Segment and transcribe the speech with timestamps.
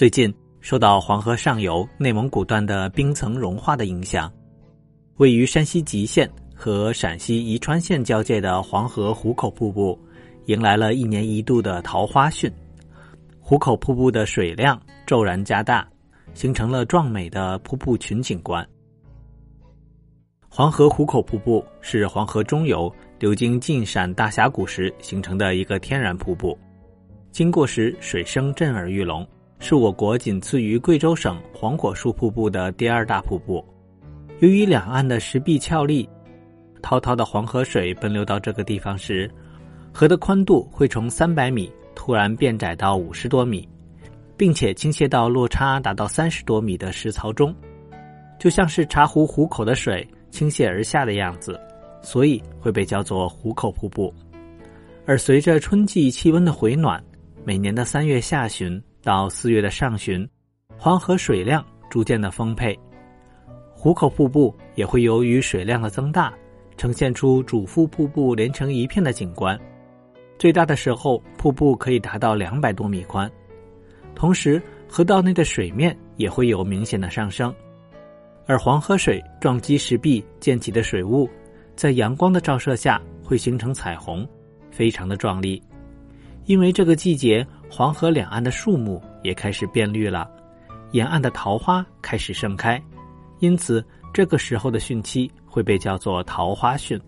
[0.00, 4.32] 最近受到黄河上游内蒙古段的冰层融化的影响，
[5.16, 10.00] 位于山西吉县和陕西宜川县交界的黄河壶口瀑布，
[10.46, 12.50] 迎来了一年一度的桃花汛。
[13.38, 15.86] 壶口瀑布的水量骤然加大，
[16.32, 18.66] 形成了壮美的瀑布群景观。
[20.48, 26.58] 黄河壶口瀑布是黄河中游流经晋陕大峡谷时形成的一个天然瀑布，
[27.30, 29.28] 经过时水声震耳欲聋，
[29.60, 33.64] 是我国仅次于贵州省黄果树瀑布的第二大瀑布。
[34.40, 36.08] 由于两岸的石壁峭立，
[36.82, 39.30] 滔滔的黄河水奔流到这个地方时，
[39.92, 43.68] 河的宽度会从三百米突然变窄到五十多米，
[44.36, 47.54] 并且倾泻到落差达到三十多米的石槽中，
[48.38, 50.06] 就像是茶壶壶口的水。
[50.30, 51.60] 倾泻而下的样子，
[52.02, 54.14] 所以会被叫做壶口瀑布。
[55.04, 57.02] 而随着春季气温的回暖，
[57.44, 60.28] 每年的三月下旬到四月的上旬，
[60.76, 62.78] 黄河水量逐渐的丰沛，
[63.72, 66.32] 壶口瀑布也会由于水量的增大，
[66.76, 69.58] 呈现出主副瀑布连成一片的景观。
[70.38, 73.30] 最大的时候，瀑布可以达到两百多米宽，
[74.14, 77.54] 同时河道内的水面也会有明显的上升。
[78.46, 81.26] 而黄河水撞击石壁溅起的水雾，
[81.74, 84.28] 在阳光的照射下会形成彩虹，
[84.70, 85.62] 非常的壮丽。
[86.46, 90.28] 因为这个季节黄河两岸的树木也开始变绿了，
[90.90, 92.82] 沿岸的桃花开始盛开，
[93.38, 93.82] 因此
[94.12, 97.00] 这个时候的汛期会被叫做桃花汛。